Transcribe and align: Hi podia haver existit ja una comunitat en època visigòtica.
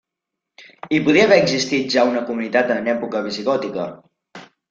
Hi 0.95 1.01
podia 1.09 1.25
haver 1.27 1.37
existit 1.41 1.93
ja 1.97 2.07
una 2.13 2.23
comunitat 2.31 2.73
en 2.79 2.91
època 2.97 3.23
visigòtica. 3.29 3.87